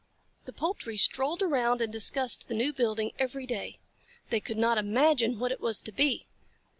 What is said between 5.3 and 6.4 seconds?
what it was to be.